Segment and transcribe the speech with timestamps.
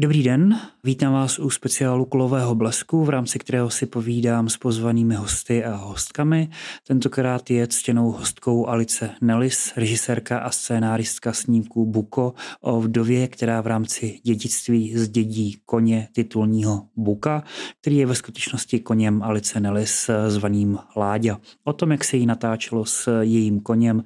[0.00, 5.14] Dobrý den, vítám vás u speciálu Kulového blesku, v rámci kterého si povídám s pozvanými
[5.14, 6.48] hosty a hostkami.
[6.86, 13.66] Tentokrát je ctěnou hostkou Alice Nellis, režisérka a scénáristka snímků Buko o vdově, která v
[13.66, 17.42] rámci dědictví zdědí koně titulního Buka,
[17.80, 21.40] který je ve skutečnosti koněm Alice Nellis zvaným Láďa.
[21.64, 24.02] O tom, jak se jí natáčelo s jejím koněm,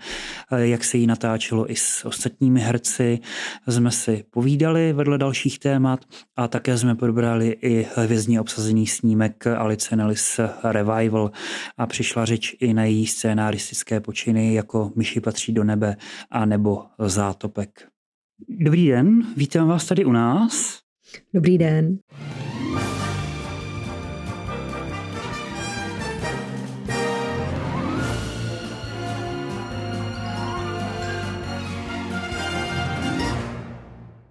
[0.57, 3.19] jak se jí natáčelo i s ostatními herci,
[3.69, 6.05] jsme si povídali vedle dalších tém témat
[6.37, 11.31] a také jsme probrali i hvězdně obsazený snímek Alice Nellis Revival
[11.79, 15.97] a přišla řeč i na její scénaristické počiny jako Myši patří do nebe
[16.31, 17.89] a nebo Zátopek.
[18.49, 20.81] Dobrý den, vítám vás tady u nás.
[21.35, 21.99] Dobrý den.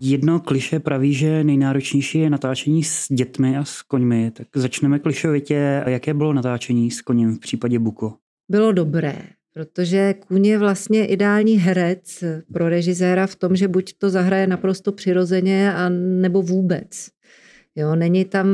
[0.04, 4.32] Jedno kliše praví, že nejnáročnější je natáčení s dětmi a s koňmi.
[4.32, 5.84] Tak začneme klišovitě.
[5.88, 8.14] Jaké bylo natáčení s koněm v případě Buko?
[8.50, 9.16] Bylo dobré,
[9.53, 14.92] protože kůň je vlastně ideální herec pro režiséra v tom, že buď to zahraje naprosto
[14.92, 17.08] přirozeně, a nebo vůbec.
[17.75, 18.47] Jo, není tam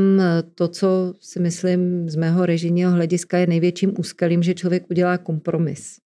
[0.56, 5.98] to, co si myslím z mého režijního hlediska je největším úskalím, že člověk udělá kompromis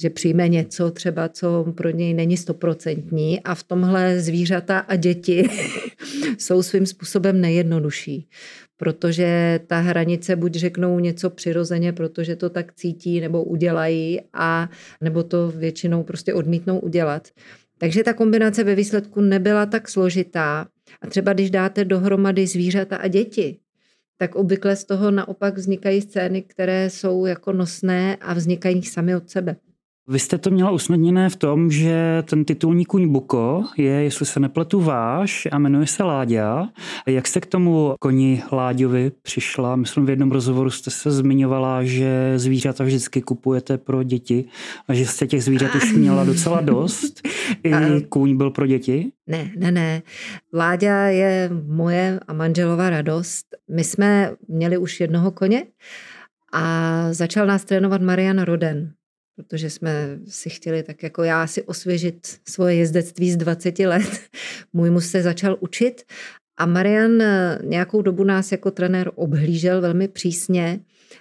[0.00, 5.48] že přijme něco třeba, co pro něj není stoprocentní a v tomhle zvířata a děti
[6.38, 8.28] jsou svým způsobem nejjednodušší,
[8.76, 15.22] protože ta hranice buď řeknou něco přirozeně, protože to tak cítí nebo udělají a nebo
[15.22, 17.28] to většinou prostě odmítnou udělat.
[17.78, 20.66] Takže ta kombinace ve výsledku nebyla tak složitá.
[21.00, 23.58] A třeba když dáte dohromady zvířata a děti,
[24.18, 29.30] tak obvykle z toho naopak vznikají scény, které jsou jako nosné a vznikají sami od
[29.30, 29.56] sebe.
[30.08, 34.40] Vy jste to měla usnadněné v tom, že ten titulní kuň Buko je, jestli se
[34.40, 36.68] nepletu, váš a jmenuje se Láďa.
[37.06, 39.76] Jak jste k tomu koni Láďovi přišla?
[39.76, 44.44] Myslím, v jednom rozhovoru jste se zmiňovala, že zvířata vždycky kupujete pro děti
[44.88, 47.28] a že jste těch zvířat už měla docela dost.
[47.64, 49.12] I kůň byl pro děti?
[49.26, 50.02] Ne, ne, ne.
[50.54, 53.46] Láďa je moje a manželová radost.
[53.70, 55.66] My jsme měli už jednoho koně
[56.52, 58.92] a začal nás trénovat Marian Roden
[59.36, 64.20] protože jsme si chtěli tak jako já si osvěžit svoje jezdectví z 20 let.
[64.72, 66.02] Můj muž se začal učit
[66.56, 70.80] a Marian eh, nějakou dobu nás jako trenér obhlížel velmi přísně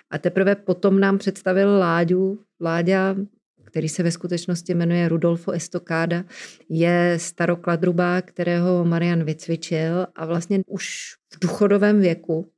[0.09, 2.39] a teprve potom nám představil Láďu.
[2.61, 3.15] Láďa,
[3.63, 6.23] který se ve skutečnosti jmenuje Rudolfo Estocada,
[6.69, 12.51] je starokladruba, kterého Marian vycvičil a vlastně už v důchodovém věku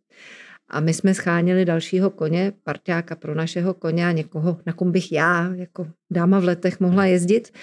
[0.70, 5.12] a my jsme schánili dalšího koně, parťáka pro našeho koně a někoho, na kom bych
[5.12, 7.54] já, jako dáma v letech, mohla jezdit.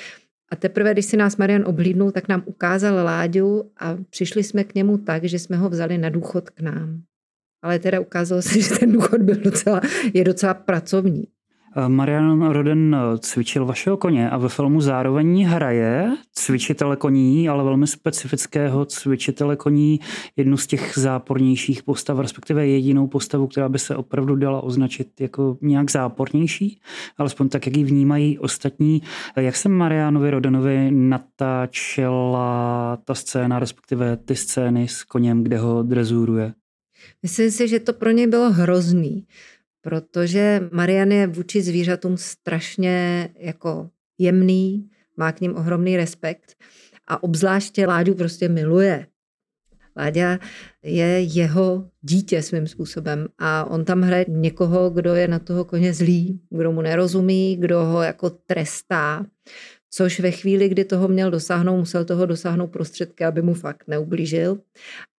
[0.53, 4.75] A teprve, když si nás Marian oblídnul, tak nám ukázal Láďu a přišli jsme k
[4.75, 7.03] němu tak, že jsme ho vzali na důchod k nám.
[7.63, 9.81] Ale teda ukázalo se, že ten důchod byl docela,
[10.15, 11.25] je docela pracovní.
[11.89, 18.85] Marian Roden cvičil vašeho koně a ve filmu zároveň hraje cvičitele koní, ale velmi specifického
[18.85, 20.01] cvičitele koní,
[20.37, 25.59] jednu z těch zápornějších postav, respektive jedinou postavu, která by se opravdu dala označit jako
[25.61, 26.81] nějak zápornější,
[27.19, 29.03] alespoň tak, jak ji vnímají ostatní.
[29.37, 32.45] Jak se Marianovi Rodenovi natáčela
[33.05, 36.53] ta scéna, respektive ty scény s koněm, kde ho drezuruje?
[37.23, 39.27] Myslím si, že to pro něj bylo hrozný
[39.85, 46.57] protože Marian je vůči zvířatům strašně jako jemný, má k ním ohromný respekt
[47.07, 49.07] a obzvláště Láďu prostě miluje.
[49.97, 50.39] Láďa
[50.83, 55.95] je jeho dítě svým způsobem a on tam hraje někoho, kdo je na toho koně
[55.95, 59.27] zlý, kdo mu nerozumí, kdo ho jako trestá,
[59.91, 64.59] což ve chvíli, kdy toho měl dosáhnout, musel toho dosáhnout prostředky, aby mu fakt neublížil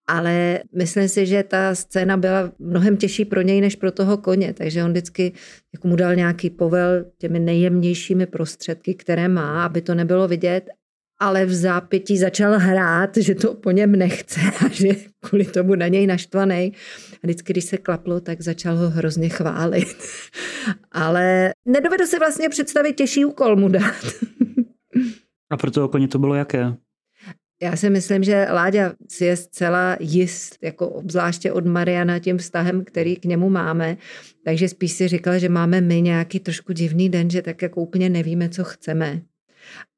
[0.07, 4.53] ale myslím si, že ta scéna byla mnohem těžší pro něj než pro toho koně,
[4.53, 5.33] takže on vždycky
[5.73, 10.69] jako mu dal nějaký povel těmi nejjemnějšími prostředky, které má, aby to nebylo vidět,
[11.19, 14.89] ale v zápětí začal hrát, že to po něm nechce a že
[15.19, 16.73] kvůli tomu na něj naštvaný.
[17.13, 19.97] A vždycky, když se klaplo, tak začal ho hrozně chválit.
[20.91, 23.95] ale nedovedu si vlastně představit těžší úkol mu dát.
[25.51, 26.73] A pro toho koně to bylo jaké?
[27.61, 32.83] Já si myslím, že Láďa si je zcela jist, jako obzvláště od Mariana tím vztahem,
[32.85, 33.97] který k němu máme.
[34.45, 38.09] Takže spíš si říkala, že máme my nějaký trošku divný den, že tak jako úplně
[38.09, 39.21] nevíme, co chceme.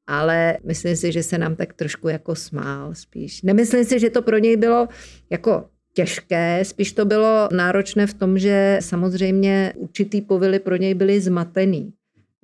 [0.07, 3.41] Ale myslím si, že se nám tak trošku jako smál spíš.
[3.41, 4.87] Nemyslím si, že to pro něj bylo
[5.29, 11.21] jako těžké, spíš to bylo náročné v tom, že samozřejmě určitý povily pro něj byly
[11.21, 11.93] zmatený.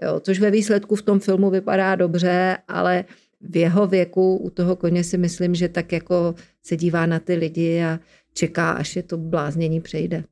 [0.01, 3.05] Jo, což ve výsledku v tom filmu vypadá dobře, ale
[3.49, 7.35] v jeho věku u toho koně si myslím, že tak jako se dívá na ty
[7.35, 7.99] lidi a
[8.33, 10.23] čeká, až je to bláznění přejde.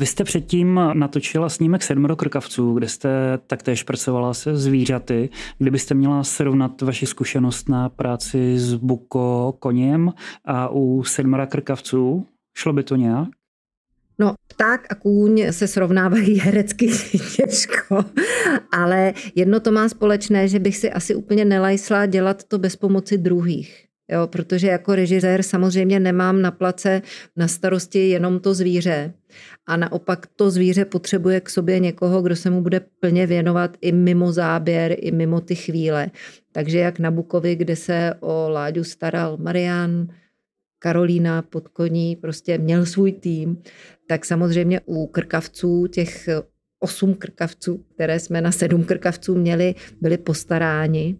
[0.00, 5.28] Vy jste předtím natočila snímek Sedmero krkavců, kde jste taktéž pracovala se zvířaty.
[5.58, 10.12] Kdybyste měla srovnat vaši zkušenost na práci s buko koněm
[10.44, 12.26] a u Sedmera krkavců,
[12.56, 13.28] šlo by to nějak?
[14.18, 16.90] No, pták a kůň se srovnávají herecky
[17.36, 18.04] těžko,
[18.72, 23.18] ale jedno to má společné, že bych si asi úplně nelajsla dělat to bez pomoci
[23.18, 23.84] druhých.
[24.10, 27.02] Jo, protože jako režisér samozřejmě nemám na place
[27.36, 29.12] na starosti jenom to zvíře.
[29.66, 33.92] A naopak to zvíře potřebuje k sobě někoho, kdo se mu bude plně věnovat i
[33.92, 36.10] mimo záběr, i mimo ty chvíle.
[36.52, 40.08] Takže jak na Bukovi, kde se o Láďu staral Marian,
[40.84, 43.62] Karolína pod koní, prostě měl svůj tým,
[44.08, 46.28] tak samozřejmě u krkavců, těch
[46.78, 51.18] osm krkavců, které jsme na sedm krkavců měli, byli postaráni.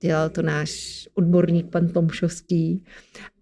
[0.00, 2.84] Dělal to náš odborník pan Tomšovský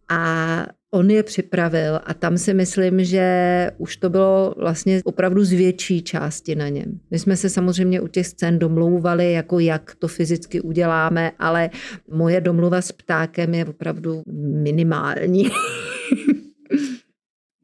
[0.09, 5.53] a on je připravil a tam si myslím, že už to bylo vlastně opravdu z
[5.53, 7.01] větší části na něm.
[7.11, 11.71] My jsme se samozřejmě u těch scén domlouvali, jako jak to fyzicky uděláme, ale
[12.11, 14.23] moje domluva s ptákem je opravdu
[14.63, 15.51] minimální.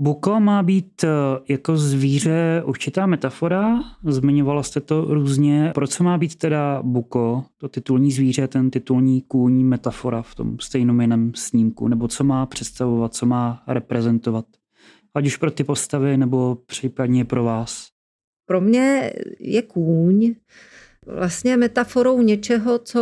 [0.01, 1.09] Buko má být eh,
[1.49, 5.71] jako zvíře určitá metafora, zmiňovala jste to různě.
[5.75, 11.33] Proč má být teda buko, to titulní zvíře, ten titulní kůň, metafora v tom stejnoměném
[11.35, 14.45] snímku, nebo co má představovat, co má reprezentovat?
[15.15, 17.89] Ať už pro ty postavy, nebo případně pro vás.
[18.47, 20.35] Pro mě je kůň
[21.07, 23.01] vlastně metaforou něčeho, co,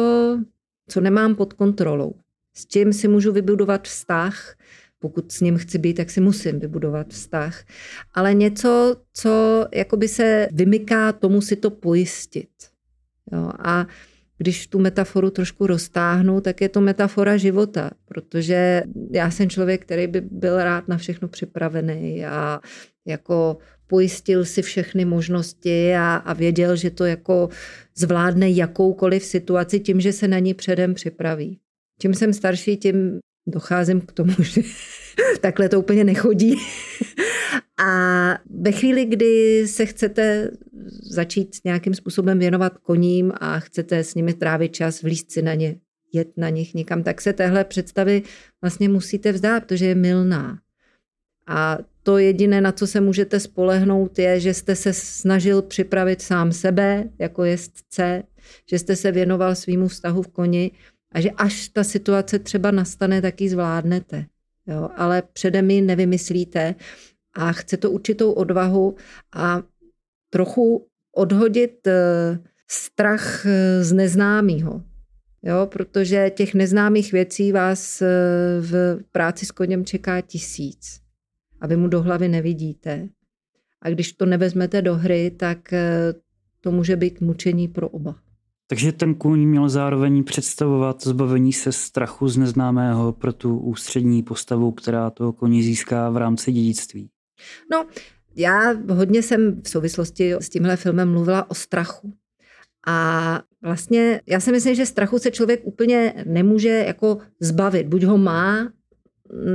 [0.89, 2.15] co nemám pod kontrolou.
[2.57, 4.57] S čím si můžu vybudovat vztah,
[4.99, 7.65] pokud s ním chci být, tak si musím vybudovat vztah.
[8.15, 12.51] Ale něco, co jakoby se vymyká tomu si to pojistit.
[13.33, 13.87] Jo, a
[14.39, 20.07] když tu metaforu trošku roztáhnu, tak je to metafora života, protože já jsem člověk, který
[20.07, 22.61] by byl rád na všechno připravený a
[23.07, 27.49] jako pojistil si všechny možnosti a, a věděl, že to jako
[27.97, 31.59] zvládne jakoukoliv situaci tím, že se na ní předem připraví.
[32.01, 34.63] Čím jsem starší, tím docházím k tomu, že
[35.41, 36.57] takhle to úplně nechodí.
[37.79, 40.51] A ve chvíli, kdy se chcete
[41.03, 45.77] začít nějakým způsobem věnovat koním a chcete s nimi trávit čas, vlízt si na ně,
[46.13, 48.23] jet na nich někam, tak se téhle představy
[48.63, 50.59] vlastně musíte vzdát, protože je milná.
[51.49, 56.53] A to jediné, na co se můžete spolehnout, je, že jste se snažil připravit sám
[56.53, 58.23] sebe jako jezdce,
[58.71, 60.71] že jste se věnoval svýmu vztahu v koni
[61.13, 64.27] a že až ta situace třeba nastane, tak ji zvládnete.
[64.67, 64.91] Jo?
[64.97, 66.75] Ale předem ji nevymyslíte
[67.35, 68.97] a chce to určitou odvahu
[69.35, 69.63] a
[70.31, 70.87] trochu
[71.17, 72.39] odhodit eh,
[72.71, 74.83] strach eh, z neznámého.
[75.43, 78.07] Jo, protože těch neznámých věcí vás eh,
[78.61, 81.01] v práci s koněm čeká tisíc
[81.61, 83.09] a vy mu do hlavy nevidíte.
[83.83, 85.75] A když to nevezmete do hry, tak
[86.61, 88.26] to může být mučení pro oba.
[88.69, 94.73] Takže ten kůň měl zároveň představovat zbavení se strachu z neznámého pro tu ústřední postavu,
[94.73, 97.11] která toho koně získá v rámci dědictví.
[97.73, 97.87] No,
[98.37, 102.13] já hodně jsem v souvislosti s tímhle filmem mluvila o strachu.
[102.87, 107.87] A vlastně já si myslím, že strachu se člověk úplně nemůže jako zbavit.
[107.87, 108.73] Buď ho má,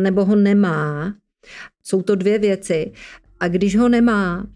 [0.04, 1.14] nebo ho nemá.
[1.84, 2.92] Jsou to dvě věci.
[3.40, 4.48] A když ho nemá,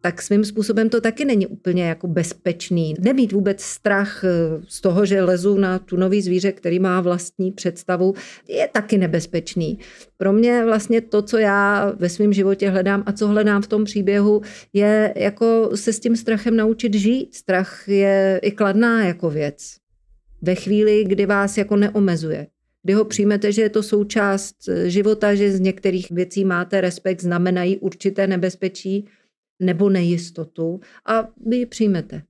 [0.00, 2.94] tak svým způsobem to taky není úplně jako bezpečný.
[3.00, 4.28] Nemít vůbec strach eh,
[4.68, 8.14] z toho, že lezu na tu nový zvíře, který má vlastní představu,
[8.48, 9.78] je taky nebezpečný.
[10.16, 13.84] Pro mě vlastně to, co já ve svém životě hledám a co hledám v tom
[13.84, 14.42] příběhu,
[14.72, 17.34] je jako se s tím strachem naučit žít.
[17.34, 19.76] Strach je i kladná jako věc.
[20.42, 22.46] Ve chvíli, kdy vás jako neomezuje,
[22.82, 27.20] kdy ho přijmete, že je to součást eh, života, že z některých věcí máte respekt,
[27.20, 29.06] znamenají určité nebezpečí,
[29.60, 32.22] nebo nejistotu a vy ji přijmete.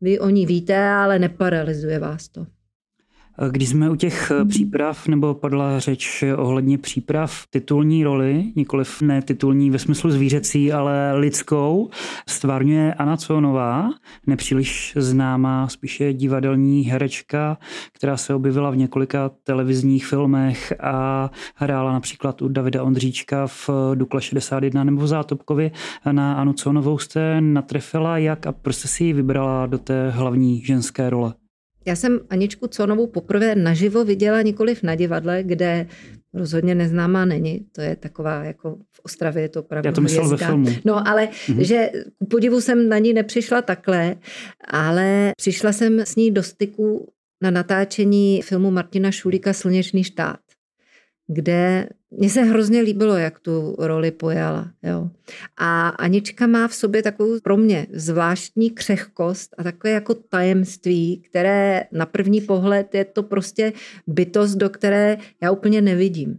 [0.00, 2.46] Vy o ní víte, ale neparalizuje vás to.
[3.50, 9.22] Když jsme u těch eh, příprav, nebo padla řeč ohledně příprav titulní roli, nikoliv ne
[9.22, 11.90] titulní ve smyslu zvířecí, ale lidskou,
[12.28, 13.90] stvárňuje Anna Conová,
[14.26, 17.58] nepříliš známá, spíše divadelní herečka,
[17.92, 24.20] která se objevila v několika televizních filmech a hrála například u Davida Ondříčka v Dukle
[24.20, 25.70] 61 nebo v Zátopkově.
[26.12, 31.10] Na Anu Conovou jste natrefila jak a prostě si ji vybrala do té hlavní ženské
[31.10, 31.34] role?
[31.86, 35.86] Já jsem Aničku Conovou poprvé naživo viděla nikoliv na divadle, kde
[36.34, 37.66] rozhodně neznámá není.
[37.72, 40.70] To je taková, jako v Ostravě je to opravdu Já to myslel ve filmu.
[40.84, 41.60] No, ale mm-hmm.
[41.60, 44.16] že ku podivu jsem na ní nepřišla takhle,
[44.68, 47.12] ale přišla jsem s ní do styku
[47.42, 50.40] na natáčení filmu Martina Šulíka Slunečný štát,
[51.26, 51.88] kde
[52.18, 54.70] mně se hrozně líbilo, jak tu roli pojala.
[54.82, 55.10] Jo.
[55.56, 61.84] A Anička má v sobě takovou pro mě zvláštní křehkost a takové jako tajemství, které
[61.92, 63.72] na první pohled je to prostě
[64.06, 66.38] bytost, do které já úplně nevidím.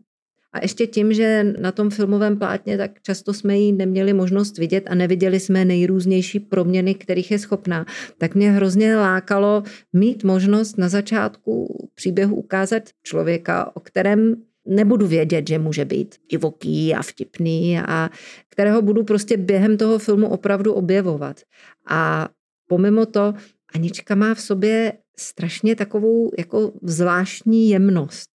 [0.56, 4.84] A ještě tím, že na tom filmovém plátně tak často jsme ji neměli možnost vidět
[4.88, 7.86] a neviděli jsme nejrůznější proměny, kterých je schopná,
[8.18, 9.64] tak mě hrozně lákalo
[9.94, 14.36] mít možnost na začátku příběhu ukázat člověka, o kterém
[14.68, 18.10] nebudu vědět, že může být divoký a vtipný a
[18.50, 21.42] kterého budu prostě během toho filmu opravdu objevovat.
[21.88, 22.30] A
[22.68, 23.34] pomimo to,
[23.76, 28.30] Anička má v sobě strašně takovou jako zvláštní jemnost,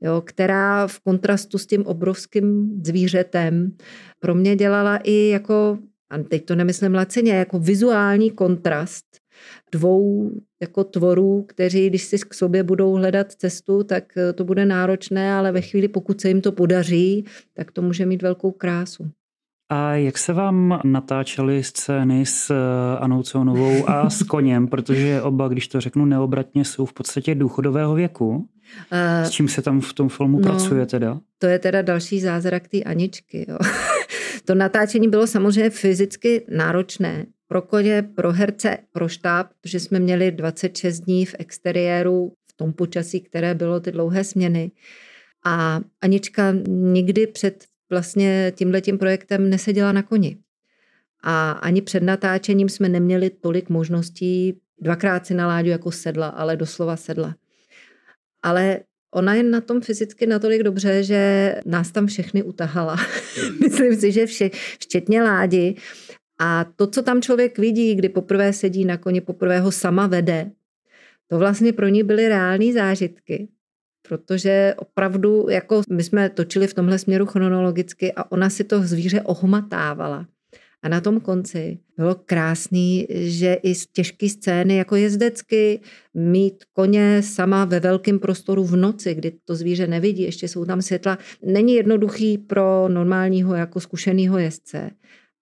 [0.00, 3.76] jo, která v kontrastu s tím obrovským zvířetem
[4.20, 5.78] pro mě dělala i jako,
[6.10, 9.04] a teď to nemyslím lacině, jako vizuální kontrast
[9.72, 10.30] dvou
[10.64, 15.32] jako tvorů, kteří, když si k sobě budou hledat cestu, tak eh, to bude náročné,
[15.32, 19.10] ale ve chvíli, pokud se jim to podaří, tak to může mít velkou krásu.
[19.68, 25.48] A jak se vám natáčely scény s eh, Anou Conovou a s koněm, protože oba,
[25.48, 28.48] když to řeknu neobratně, jsou v podstatě důchodového věku?
[29.22, 31.20] S čím se tam v tom filmu no, pracuje teda?
[31.38, 33.46] To je teda další zázrak té Aničky.
[33.48, 33.58] Jo.
[34.44, 40.32] to natáčení bylo samozřejmě fyzicky náročné, pro koně, pro herce, pro štáb, protože jsme měli
[40.32, 44.70] 26 dní v exteriéru v tom počasí, které bylo ty dlouhé směny.
[45.44, 50.36] A Anička nikdy před vlastně tímhletím projektem neseděla na koni.
[51.22, 56.56] A ani před natáčením jsme neměli tolik možností dvakrát si na láďu jako sedla, ale
[56.56, 57.34] doslova sedla.
[58.42, 62.96] Ale ona je na tom fyzicky natolik dobře, že nás tam všechny utahala.
[63.60, 65.76] Myslím si, že vše, včetně ládi.
[66.38, 70.50] A to, co tam člověk vidí, kdy poprvé sedí na koni, poprvé ho sama vede,
[71.26, 73.48] to vlastně pro ní byly reální zážitky.
[74.08, 79.22] Protože opravdu, jako my jsme točili v tomhle směru chronologicky a ona si to zvíře
[79.22, 80.26] ohmatávala.
[80.82, 85.80] A na tom konci bylo krásný, že i z těžké scény jako jezdecky
[86.14, 90.82] mít koně sama ve velkém prostoru v noci, kdy to zvíře nevidí, ještě jsou tam
[90.82, 94.90] světla, není jednoduchý pro normálního jako zkušeného jezdce.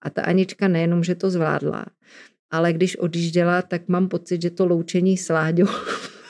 [0.03, 1.87] A ta Anička nejenom, že to zvládla,
[2.51, 5.67] ale když odjížděla, tak mám pocit, že to loučení s Láďou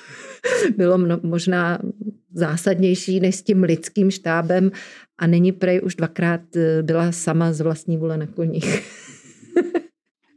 [0.76, 1.78] bylo mno, možná
[2.34, 4.70] zásadnější než s tím lidským štábem
[5.18, 9.01] a není prej už dvakrát eh, byla sama z vlastní vůle na koních.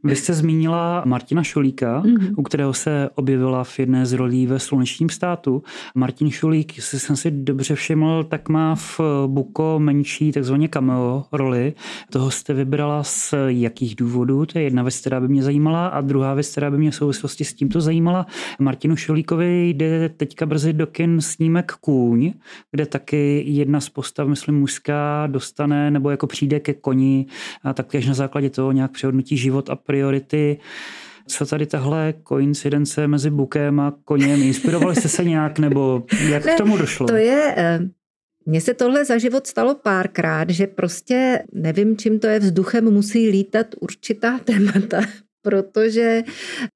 [0.06, 2.34] Vy jste zmínila Martina Šulíka, mm-hmm.
[2.36, 5.62] u kterého se objevila v jedné z rolí ve Slunečním státu.
[5.94, 11.74] Martin Šulík, jestli jsem si dobře všiml, tak má v Buko menší takzvaně cameo roli.
[12.10, 14.46] Toho jste vybrala z jakých důvodů?
[14.46, 15.86] To je jedna věc, která by mě zajímala.
[15.86, 18.26] A druhá věc, která by mě v souvislosti s tímto zajímala.
[18.58, 22.32] Martinu Šulíkovi jde teďka brzy do kin snímek Kůň,
[22.70, 27.26] kde taky jedna z postav, myslím mužská, dostane nebo jako přijde ke koni
[27.62, 30.58] a taktéž na základě toho nějak přehodnotí život a priority.
[31.28, 34.42] Co tady tahle koincidence mezi bukem a koněm?
[34.42, 37.06] Inspirovali jste se nějak nebo jak ne, k tomu došlo?
[37.06, 37.80] To je, eh,
[38.46, 43.28] mně se tohle za život stalo párkrát, že prostě nevím, čím to je, vzduchem musí
[43.28, 45.00] lítat určitá témata,
[45.42, 46.22] protože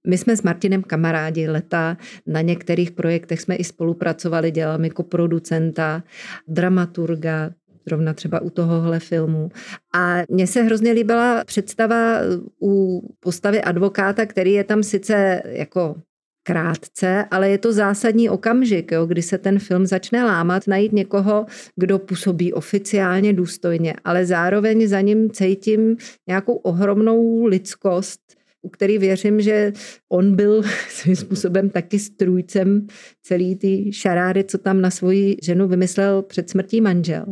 [0.06, 1.96] my jsme s Martinem kamarádi leta,
[2.26, 6.02] na některých projektech jsme i spolupracovali, dělali jako producenta,
[6.48, 7.50] dramaturga,
[7.86, 9.48] zrovna třeba u tohohle filmu.
[9.94, 12.18] A mně se hrozně líbila představa
[12.62, 15.94] u postavy advokáta, který je tam sice jako
[16.42, 21.46] krátce, ale je to zásadní okamžik, jo, kdy se ten film začne lámat, najít někoho,
[21.76, 25.96] kdo působí oficiálně důstojně, ale zároveň za ním cítím
[26.28, 28.20] nějakou ohromnou lidskost,
[28.62, 29.72] u který věřím, že
[30.08, 32.86] on byl svým způsobem taky strůjcem
[33.22, 37.24] celý ty šarády, co tam na svoji ženu vymyslel před smrtí manžel.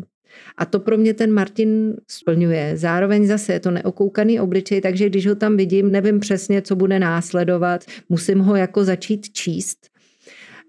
[0.56, 2.76] A to pro mě ten Martin splňuje.
[2.76, 6.98] Zároveň zase je to neokoukaný obličej, takže když ho tam vidím, nevím přesně, co bude
[6.98, 9.78] následovat, musím ho jako začít číst.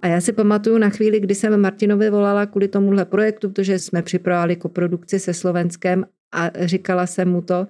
[0.02, 4.02] A já si pamatuju na chvíli, kdy jsem Martinovi volala kvůli tomuhle projektu, protože jsme
[4.02, 7.68] připravovali koprodukci se Slovenskem a říkala jsem mu to.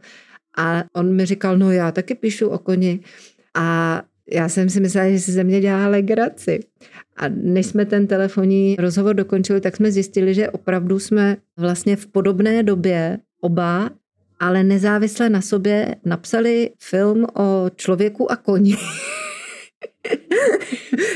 [0.58, 3.00] A on mi říkal, no já taky píšu o koni.
[3.56, 4.02] A
[4.32, 6.60] já jsem si myslela, že si ze mě dělá legraci.
[7.20, 12.08] A než jsme ten telefonní rozhovor dokončili, tak jsme zjistili, že opravdu jsme vlastně v
[12.08, 13.90] podobné době oba,
[14.40, 18.76] ale nezávisle na sobě, napsali film o člověku a koni.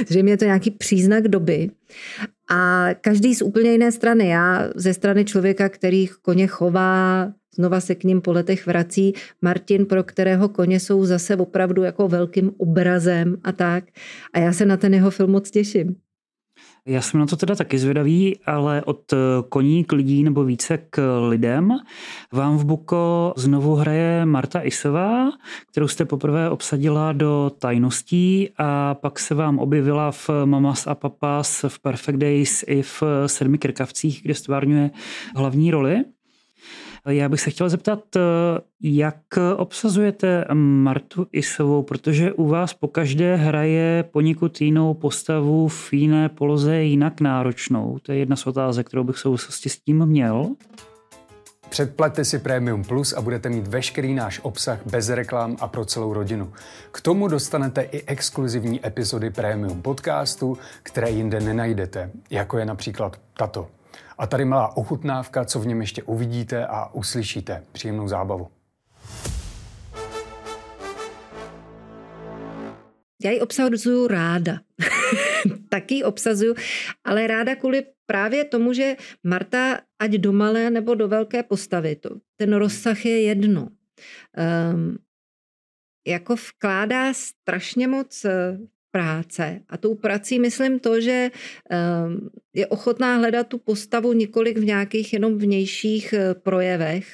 [0.07, 1.69] Zřejmě je to nějaký příznak doby.
[2.53, 4.27] A každý z úplně jiné strany.
[4.27, 9.13] Já ze strany člověka, který koně chová, znova se k ním po letech vrací.
[9.41, 13.83] Martin, pro kterého koně jsou zase opravdu jako velkým obrazem a tak.
[14.33, 15.95] A já se na ten jeho film moc těším.
[16.85, 19.13] Já jsem na to teda taky zvědavý, ale od
[19.49, 21.71] koní k lidí nebo více k lidem.
[22.31, 25.31] Vám v Buko znovu hraje Marta Isová,
[25.71, 31.65] kterou jste poprvé obsadila do tajností a pak se vám objevila v Mamas a Papas,
[31.67, 34.91] v Perfect Days i v Sedmi krkavcích, kde stvárňuje
[35.35, 36.03] hlavní roli.
[37.07, 37.99] Já bych se chtěl zeptat,
[38.81, 39.17] jak
[39.57, 46.83] obsazujete Martu Isovou, protože u vás po každé hraje poněkud jinou postavu v jiné poloze
[46.83, 47.99] jinak náročnou.
[48.01, 50.55] To je jedna z otázek, kterou bych v souvislosti s tím měl.
[51.69, 56.13] Předplaťte si Premium Plus a budete mít veškerý náš obsah bez reklam a pro celou
[56.13, 56.53] rodinu.
[56.91, 63.67] K tomu dostanete i exkluzivní epizody Premium podcastu, které jinde nenajdete, jako je například tato.
[64.17, 67.63] A tady malá ochutnávka, co v něm ještě uvidíte a uslyšíte.
[67.71, 68.47] Příjemnou zábavu.
[73.23, 74.59] Já ji obsazuju ráda.
[75.69, 76.55] Taky obsazuju,
[77.03, 82.09] ale ráda kvůli právě tomu, že Marta, ať do malé nebo do velké postavy, to,
[82.35, 83.69] ten rozsah je jedno.
[84.71, 84.97] Um,
[86.07, 88.57] jako vkládá strašně moc eh,
[88.93, 89.59] práce.
[89.69, 95.13] A tou prací myslím to, že um, je ochotná hledat tu postavu několik v nějakých
[95.13, 97.07] jenom vnějších eh, projevech,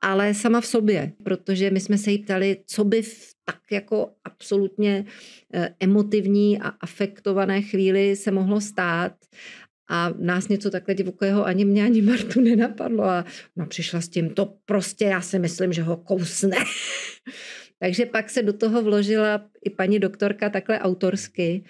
[0.00, 4.10] ale sama v sobě, protože my jsme se jí ptali, co by v tak jako
[4.24, 5.04] absolutně
[5.54, 9.12] eh, emotivní a afektované chvíli se mohlo stát.
[9.92, 13.04] A nás něco takhle divokého ani mě, ani Martu nenapadlo.
[13.04, 13.24] A
[13.56, 16.56] no, přišla s tím, to prostě já si myslím, že ho kousne.
[17.80, 21.64] Takže pak se do toho vložila i paní doktorka takhle autorsky.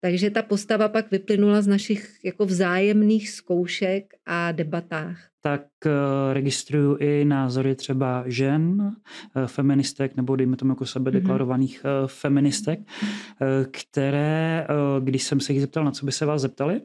[0.00, 5.28] Takže ta postava pak vyplynula z našich jako vzájemných zkoušek a debatách.
[5.42, 5.92] Tak uh,
[6.32, 11.20] registruju i názory třeba žen, uh, feministek, nebo dejme tomu jako sebe mhm.
[11.20, 12.80] deklarovaných uh, feministek,
[13.70, 14.66] které,
[15.00, 16.80] když jsem se jich zeptal, na co by se vás zeptali,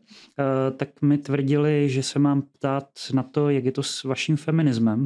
[0.77, 5.05] tak mi tvrdili, že se mám ptát na to, jak je to s vaším feminismem.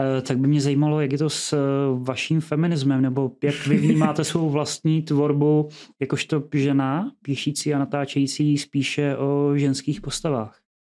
[0.00, 1.58] Eh, tak by mě zajímalo, jak je to s eh,
[2.02, 5.68] vaším feminismem, nebo jak vy vnímáte svou vlastní tvorbu
[6.00, 10.63] jakožto žena, píšící a natáčející spíše o ženských postavách.